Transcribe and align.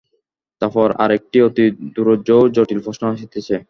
তারপর 0.61 0.87
আর 0.97 1.09
একটি 1.17 1.37
অতি 1.41 1.65
দুরূহ 1.95 2.17
ও 2.35 2.43
জটিল 2.55 2.79
প্রশ্ন 2.85 3.03
আসিতেছে। 3.13 3.55